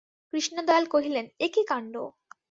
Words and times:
কৃষ্ণদয়াল 0.33 0.85
কহিলেন, 0.93 1.25
এ 1.39 1.47
কী 1.53 1.61
কাণ্ড! 1.67 1.93